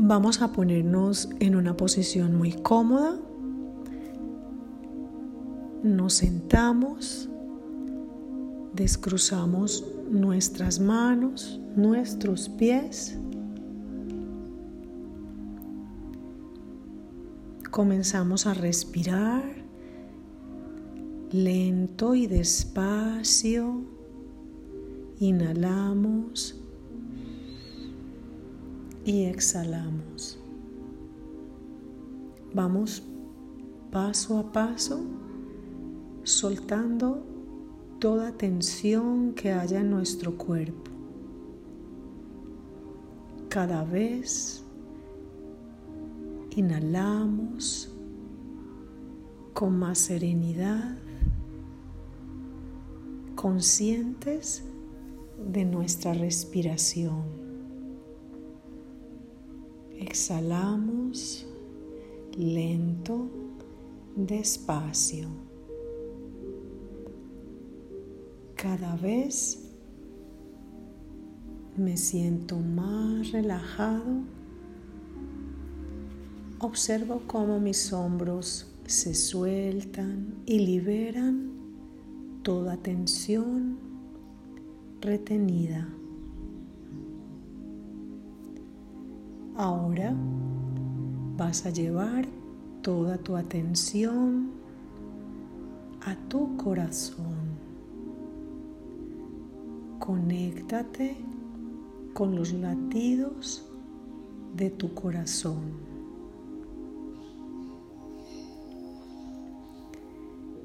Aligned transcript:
Vamos 0.00 0.42
a 0.42 0.52
ponernos 0.52 1.28
en 1.40 1.56
una 1.56 1.76
posición 1.76 2.36
muy 2.36 2.52
cómoda. 2.52 3.18
Nos 5.82 6.14
sentamos, 6.14 7.28
descruzamos 8.74 9.84
nuestras 10.08 10.78
manos, 10.78 11.60
nuestros 11.74 12.48
pies. 12.48 13.18
Comenzamos 17.72 18.46
a 18.46 18.54
respirar 18.54 19.42
lento 21.32 22.14
y 22.14 22.28
despacio. 22.28 23.82
Inhalamos 25.18 26.62
y 29.08 29.24
exhalamos. 29.24 30.38
Vamos 32.52 33.02
paso 33.90 34.38
a 34.38 34.52
paso 34.52 35.00
soltando 36.24 37.24
toda 38.00 38.32
tensión 38.32 39.32
que 39.32 39.50
haya 39.50 39.80
en 39.80 39.88
nuestro 39.88 40.36
cuerpo. 40.36 40.90
Cada 43.48 43.82
vez 43.82 44.62
inhalamos 46.54 47.90
con 49.54 49.78
más 49.78 49.96
serenidad, 49.96 50.98
conscientes 53.36 54.64
de 55.50 55.64
nuestra 55.64 56.12
respiración. 56.12 57.47
Exhalamos 60.10 61.46
lento, 62.34 63.28
despacio. 64.16 65.28
Cada 68.56 68.96
vez 68.96 69.70
me 71.76 71.98
siento 71.98 72.56
más 72.56 73.32
relajado. 73.32 74.22
Observo 76.60 77.20
cómo 77.26 77.60
mis 77.60 77.92
hombros 77.92 78.66
se 78.86 79.14
sueltan 79.14 80.36
y 80.46 80.60
liberan 80.60 81.50
toda 82.42 82.78
tensión 82.78 83.78
retenida. 85.02 85.86
Ahora 89.58 90.14
vas 91.36 91.66
a 91.66 91.70
llevar 91.70 92.28
toda 92.80 93.18
tu 93.18 93.34
atención 93.34 94.52
a 96.00 96.14
tu 96.28 96.56
corazón. 96.56 97.58
Conéctate 99.98 101.16
con 102.14 102.36
los 102.36 102.52
latidos 102.52 103.64
de 104.54 104.70
tu 104.70 104.94
corazón. 104.94 105.72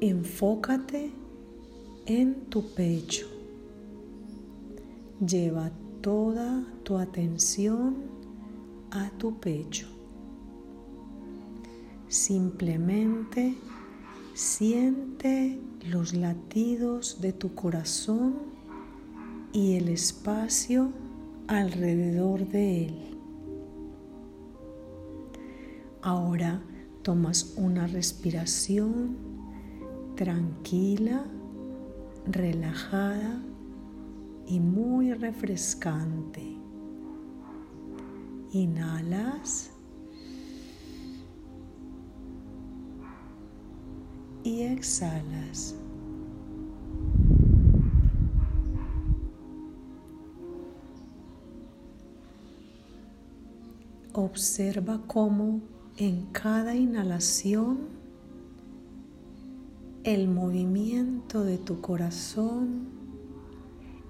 Enfócate 0.00 1.10
en 2.06 2.36
tu 2.50 2.62
pecho. 2.72 3.26
Lleva 5.18 5.72
toda 6.00 6.64
tu 6.84 6.96
atención 6.96 8.15
a 9.04 9.10
tu 9.10 9.38
pecho. 9.38 9.86
Simplemente 12.08 13.54
siente 14.34 15.60
los 15.90 16.14
latidos 16.14 17.20
de 17.20 17.32
tu 17.32 17.54
corazón 17.54 18.34
y 19.52 19.74
el 19.74 19.88
espacio 19.88 20.92
alrededor 21.48 22.46
de 22.48 22.86
él. 22.86 23.18
Ahora 26.02 26.62
tomas 27.02 27.54
una 27.56 27.86
respiración 27.86 29.16
tranquila, 30.16 31.24
relajada 32.26 33.42
y 34.46 34.60
muy 34.60 35.12
refrescante. 35.12 36.65
Inhalas. 38.56 39.70
Y 44.44 44.62
exhalas. 44.62 45.74
Observa 54.14 55.02
cómo 55.06 55.60
en 55.98 56.24
cada 56.32 56.74
inhalación 56.74 57.88
el 60.04 60.28
movimiento 60.28 61.44
de 61.44 61.58
tu 61.58 61.82
corazón 61.82 62.88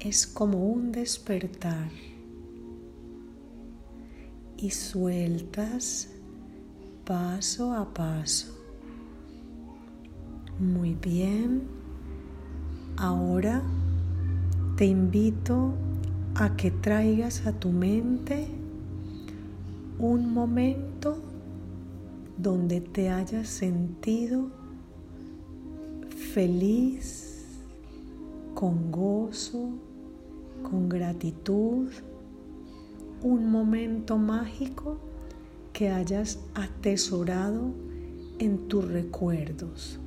es 0.00 0.26
como 0.26 0.66
un 0.66 0.90
despertar 0.90 1.90
y 4.62 4.70
sueltas 4.70 6.08
paso 7.04 7.74
a 7.74 7.92
paso. 7.92 8.56
Muy 10.60 10.94
bien. 10.94 11.62
Ahora 12.96 13.60
te 14.76 14.86
invito 14.86 15.74
a 16.36 16.56
que 16.56 16.70
traigas 16.70 17.44
a 17.44 17.52
tu 17.52 17.70
mente 17.70 18.46
un 19.98 20.32
momento 20.32 21.18
donde 22.38 22.80
te 22.80 23.10
hayas 23.10 23.48
sentido 23.48 24.48
feliz, 26.34 27.44
con 28.54 28.92
gozo, 28.92 29.70
con 30.62 30.88
gratitud 30.88 31.88
un 33.22 33.50
momento 33.50 34.18
mágico 34.18 34.98
que 35.72 35.90
hayas 35.90 36.40
atesorado 36.54 37.72
en 38.38 38.68
tus 38.68 38.90
recuerdos. 38.90 39.98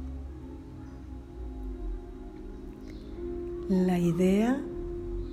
La 3.70 3.98
idea 3.98 4.62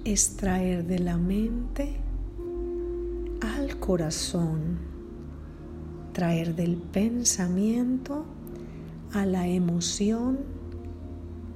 es 0.04 0.36
traer 0.36 0.86
de 0.86 0.98
la 1.00 1.18
mente 1.18 1.96
al 3.40 3.78
corazón, 3.78 4.78
traer 6.12 6.54
del 6.54 6.76
pensamiento 6.76 8.24
a 9.12 9.26
la 9.26 9.46
emoción 9.48 10.38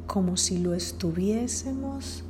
como 0.06 0.36
si 0.36 0.58
lo 0.58 0.74
estuviésemos 0.74 2.24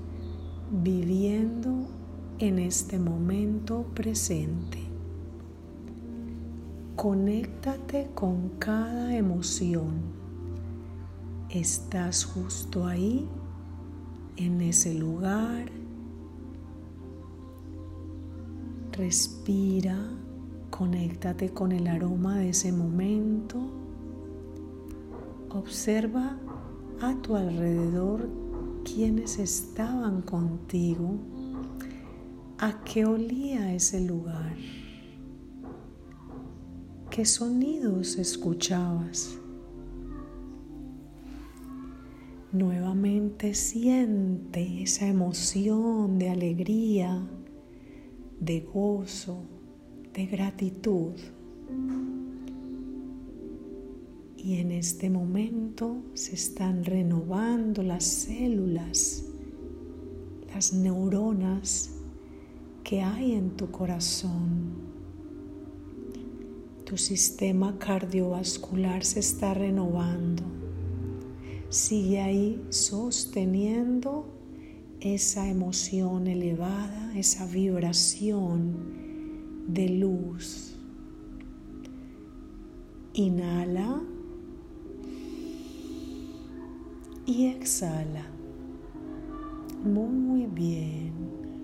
viviendo 0.71 1.96
en 2.39 2.59
este 2.59 2.99
momento 2.99 3.87
presente. 3.95 4.79
Conéctate 6.95 8.11
con 8.15 8.51
cada 8.59 9.17
emoción. 9.17 9.95
Estás 11.49 12.25
justo 12.27 12.87
ahí, 12.87 13.27
en 14.37 14.61
ese 14.61 14.93
lugar. 14.93 15.67
Respira, 18.93 19.99
conéctate 20.71 21.51
con 21.51 21.73
el 21.73 21.87
aroma 21.87 22.37
de 22.37 22.51
ese 22.51 22.71
momento. 22.71 23.59
Observa 25.51 26.37
a 27.01 27.15
tu 27.23 27.35
alrededor 27.35 28.29
quienes 28.85 29.39
estaban 29.39 30.21
contigo 30.21 31.15
¿A 32.59 32.83
qué 32.85 33.05
olía 33.05 33.75
ese 33.75 34.01
lugar? 34.01 34.57
¿Qué 37.11 37.27
sonidos 37.27 38.17
escuchabas? 38.17 39.37
Nuevamente 42.53 43.53
siente 43.53 44.83
esa 44.83 45.07
emoción 45.07 46.19
de 46.19 46.31
alegría, 46.31 47.29
de 48.41 48.61
gozo, 48.63 49.43
de 50.15 50.25
gratitud. 50.25 51.13
Y 54.39 54.55
en 54.61 54.73
este 54.73 55.11
momento 55.11 55.99
se 56.15 56.35
están 56.35 56.87
renovando 56.87 57.83
las 57.83 58.05
células, 58.05 59.27
las 60.55 60.73
neuronas 60.73 61.96
que 62.87 63.03
hay 63.03 63.33
en 63.33 63.57
tu 63.57 63.73
corazón. 63.73 64.77
Tu 66.85 66.97
sistema 66.97 67.81
cardiovascular 67.81 69.05
se 69.05 69.19
está 69.19 69.55
renovando. 69.55 70.45
Sigue 71.69 72.21
ahí 72.21 72.65
sosteniendo 72.71 74.29
esa 75.01 75.49
emoción 75.49 76.29
elevada, 76.29 77.13
esa 77.19 77.45
vibración 77.45 78.77
de 79.67 79.89
luz. 79.89 80.77
Inhala 83.15 84.01
y 87.27 87.47
exhala. 87.47 88.31
Muy 89.85 90.47
bien, 90.47 91.06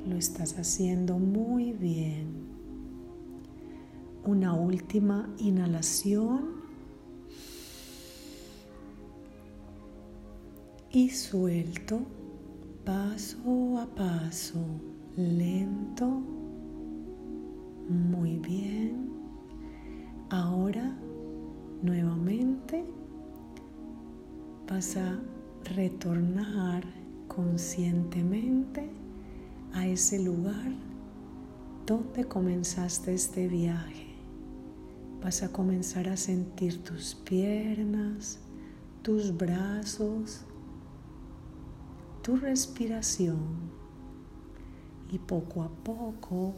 lo 0.07 0.17
estás 0.17 0.59
haciendo 0.59 1.19
muy 1.19 1.73
bien. 1.73 2.27
Una 4.25 4.55
última 4.55 5.29
inhalación. 5.39 6.63
Y 10.91 11.09
suelto 11.09 12.01
paso 12.85 13.79
a 13.79 13.87
paso, 13.87 14.59
lento, 15.17 16.07
muy 17.89 18.39
bien. 18.39 19.11
Ahora 20.29 20.95
nuevamente 21.83 22.85
vas 24.69 24.97
a 24.97 25.19
retornar 25.65 26.85
conscientemente 27.29 29.02
a 29.75 29.87
ese 29.87 30.19
lugar 30.19 30.73
donde 31.87 32.25
comenzaste 32.25 33.15
este 33.15 33.49
viaje. 33.49 34.15
Vas 35.23 35.43
a 35.43 35.53
comenzar 35.53 36.09
a 36.09 36.17
sentir 36.17 36.83
tus 36.83 37.15
piernas, 37.15 38.39
tus 39.03 39.37
brazos, 39.37 40.43
tu 42.23 42.37
respiración 42.37 43.71
y 45.11 45.19
poco 45.19 45.63
a 45.63 45.69
poco, 45.69 46.55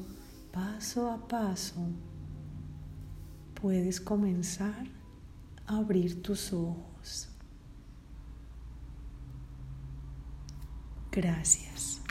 paso 0.52 1.10
a 1.10 1.26
paso, 1.26 1.81
puedes 3.60 4.00
comenzar 4.00 4.87
a 5.67 5.78
abrir 5.78 6.22
tus 6.22 6.52
ojos. 6.52 7.28
Gracias. 11.10 12.03